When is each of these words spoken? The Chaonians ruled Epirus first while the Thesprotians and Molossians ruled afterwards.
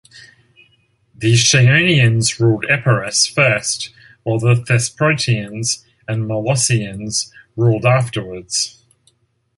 The 1.13 1.33
Chaonians 1.35 2.39
ruled 2.39 2.65
Epirus 2.67 3.27
first 3.27 3.93
while 4.23 4.39
the 4.39 4.55
Thesprotians 4.55 5.85
and 6.07 6.23
Molossians 6.23 7.31
ruled 7.55 7.85
afterwards. 7.85 8.83